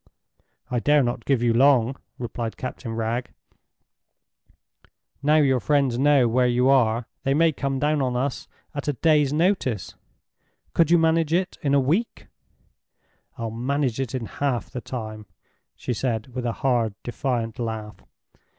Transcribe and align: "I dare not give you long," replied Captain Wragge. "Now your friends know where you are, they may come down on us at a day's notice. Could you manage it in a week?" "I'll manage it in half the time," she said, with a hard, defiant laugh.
"I 0.71 0.79
dare 0.79 1.03
not 1.03 1.25
give 1.25 1.43
you 1.43 1.53
long," 1.53 1.95
replied 2.17 2.57
Captain 2.57 2.93
Wragge. 2.95 3.31
"Now 5.21 5.35
your 5.35 5.59
friends 5.59 5.99
know 5.99 6.27
where 6.27 6.47
you 6.47 6.69
are, 6.69 7.07
they 7.21 7.35
may 7.35 7.51
come 7.51 7.77
down 7.77 8.01
on 8.01 8.15
us 8.15 8.47
at 8.73 8.87
a 8.87 8.93
day's 8.93 9.31
notice. 9.31 9.93
Could 10.73 10.89
you 10.89 10.97
manage 10.97 11.33
it 11.33 11.59
in 11.61 11.75
a 11.75 11.79
week?" 11.79 12.29
"I'll 13.37 13.51
manage 13.51 13.99
it 13.99 14.15
in 14.15 14.25
half 14.25 14.71
the 14.71 14.81
time," 14.81 15.27
she 15.75 15.93
said, 15.93 16.29
with 16.33 16.47
a 16.47 16.51
hard, 16.65 16.95
defiant 17.03 17.59
laugh. 17.59 17.97